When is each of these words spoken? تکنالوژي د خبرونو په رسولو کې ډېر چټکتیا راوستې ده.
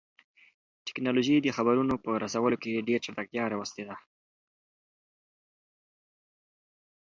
تکنالوژي 0.87 1.35
د 1.41 1.47
خبرونو 1.57 1.95
په 2.03 2.09
رسولو 2.23 2.57
کې 2.63 2.85
ډېر 2.87 2.99
چټکتیا 3.05 3.43
راوستې 3.51 3.83
ده. 3.87 3.95